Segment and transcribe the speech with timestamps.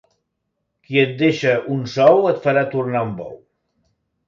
[0.87, 3.39] Qui et deixa un sou et farà tornar un bou.